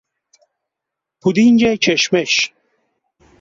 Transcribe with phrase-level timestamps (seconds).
[1.21, 2.53] پودینگ کشمش